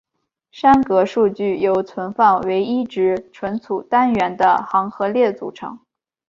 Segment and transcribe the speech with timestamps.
[0.51, 5.79] 栅格数据由存放唯一值存储单元的行和列组成。